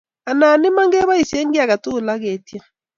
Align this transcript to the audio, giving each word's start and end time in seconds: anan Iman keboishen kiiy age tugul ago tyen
anan 0.29 0.63
Iman 0.69 0.91
keboishen 0.93 1.47
kiiy 1.51 1.63
age 1.63 1.77
tugul 1.83 2.09
ago 2.13 2.29
tyen 2.47 2.63